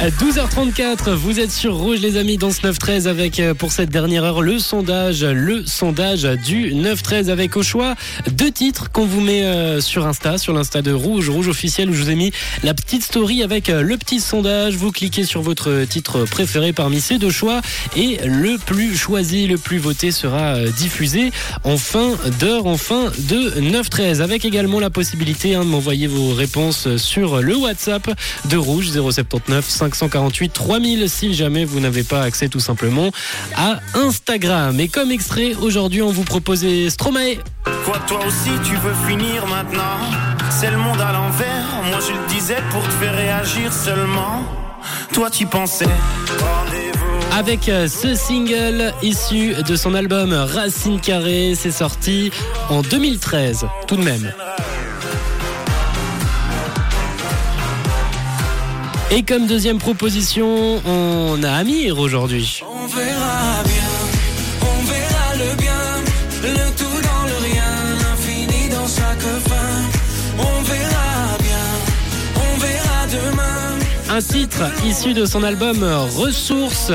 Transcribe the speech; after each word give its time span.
À 0.00 0.10
12h34, 0.10 1.14
vous 1.14 1.38
êtes 1.38 1.52
sur 1.52 1.76
Rouge 1.76 2.00
les 2.00 2.16
amis 2.16 2.36
dans 2.36 2.50
ce 2.50 2.62
9-13 2.62 3.06
avec 3.06 3.38
euh, 3.38 3.54
pour 3.54 3.70
cette 3.70 3.90
dernière 3.90 4.24
heure 4.24 4.42
le 4.42 4.58
sondage, 4.58 5.24
le 5.24 5.64
sondage 5.64 6.24
du 6.24 6.74
9-13 6.74 7.30
avec 7.30 7.56
au 7.56 7.62
choix 7.62 7.94
deux 8.32 8.50
titres 8.50 8.90
qu'on 8.90 9.06
vous 9.06 9.20
met 9.20 9.44
euh, 9.44 9.80
sur 9.80 10.04
Insta, 10.06 10.36
sur 10.36 10.52
l'Insta 10.52 10.82
de 10.82 10.92
Rouge, 10.92 11.30
Rouge 11.30 11.46
officiel 11.46 11.88
où 11.88 11.94
je 11.94 12.02
vous 12.02 12.10
ai 12.10 12.16
mis 12.16 12.32
la 12.64 12.74
petite 12.74 13.04
story 13.04 13.44
avec 13.44 13.70
euh, 13.70 13.82
le 13.82 13.96
petit 13.96 14.18
sondage. 14.18 14.74
Vous 14.74 14.90
cliquez 14.90 15.24
sur 15.24 15.42
votre 15.42 15.84
titre 15.84 16.24
préféré 16.24 16.72
parmi 16.72 17.00
ces 17.00 17.18
deux 17.18 17.30
choix 17.30 17.62
et 17.96 18.18
le 18.24 18.58
plus 18.58 18.96
choisi, 18.96 19.46
le 19.46 19.58
plus 19.58 19.78
voté 19.78 20.10
sera 20.10 20.58
diffusé 20.76 21.30
en 21.62 21.76
fin 21.76 22.10
d'heure, 22.40 22.66
en 22.66 22.76
fin 22.76 23.12
de 23.30 23.60
9-13 23.60 24.20
avec 24.20 24.44
également 24.44 24.80
la 24.80 24.90
possibilité 24.90 25.54
hein, 25.54 25.64
de 25.64 25.70
m'envoyer 25.70 26.08
vos 26.08 26.34
réponses 26.34 26.96
sur 26.96 27.40
le 27.40 27.56
WhatsApp 27.56 28.10
de 28.50 28.56
Rouge 28.56 28.90
079 28.90 29.83
548 29.92 30.52
3000 30.52 31.10
si 31.10 31.34
jamais 31.34 31.64
vous 31.64 31.80
n'avez 31.80 32.02
pas 32.02 32.22
accès 32.22 32.48
tout 32.48 32.60
simplement 32.60 33.10
à 33.56 33.80
Instagram. 33.94 34.78
Et 34.80 34.88
comme 34.88 35.10
extrait, 35.10 35.54
aujourd'hui 35.60 36.02
on 36.02 36.10
vous 36.10 36.24
propose 36.24 36.64
Stromae. 36.88 37.36
Quoi, 37.84 37.98
toi 38.06 38.20
aussi 38.26 38.50
tu 38.64 38.76
veux 38.76 38.94
finir 39.06 39.46
maintenant? 39.46 39.98
C'est 40.50 40.70
le 40.70 40.78
monde 40.78 41.00
à 41.00 41.12
l'envers, 41.12 41.82
moi 41.90 41.98
je 42.00 42.12
le 42.12 42.26
disais 42.28 42.62
pour 42.70 42.82
te 42.82 42.92
faire 42.92 43.14
réagir 43.14 43.72
seulement. 43.72 44.42
Toi 45.12 45.30
tu 45.30 45.46
pensais. 45.46 45.86
Avec 47.36 47.68
euh, 47.68 47.88
ce 47.88 48.14
single 48.14 48.92
issu 49.02 49.54
de 49.66 49.76
son 49.76 49.94
album 49.94 50.32
Racine 50.32 51.00
Carrée, 51.00 51.54
c'est 51.56 51.72
sorti 51.72 52.30
en 52.70 52.82
2013 52.82 53.66
tout 53.88 53.96
de 53.96 54.04
même. 54.04 54.32
Et 59.16 59.22
comme 59.22 59.46
deuxième 59.46 59.78
proposition, 59.78 60.82
on 60.84 61.40
a 61.44 61.52
Amir 61.52 62.00
aujourd'hui. 62.00 62.64
On 62.68 62.86
verra 62.88 63.62
bien, 63.62 63.93
Un 74.14 74.20
titre 74.20 74.62
issu 74.86 75.12
de 75.12 75.26
son 75.26 75.42
album 75.42 75.82
Ressources. 75.82 76.92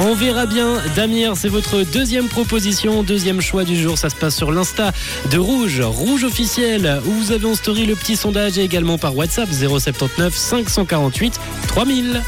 On 0.00 0.14
verra 0.14 0.46
bien. 0.46 0.78
Damir, 0.96 1.36
c'est 1.36 1.50
votre 1.50 1.82
deuxième 1.82 2.26
proposition, 2.26 3.02
deuxième 3.02 3.42
choix 3.42 3.64
du 3.64 3.76
jour. 3.76 3.98
Ça 3.98 4.08
se 4.08 4.16
passe 4.16 4.34
sur 4.34 4.50
l'Insta 4.50 4.92
de 5.30 5.36
Rouge, 5.36 5.82
Rouge 5.82 6.24
officiel, 6.24 7.02
où 7.04 7.10
vous 7.10 7.32
avez 7.32 7.44
en 7.44 7.54
story 7.54 7.84
le 7.84 7.96
petit 7.96 8.16
sondage 8.16 8.56
et 8.56 8.62
également 8.62 8.96
par 8.96 9.14
WhatsApp 9.14 9.50
079 9.52 10.34
548 10.34 11.38
3000. 11.66 12.22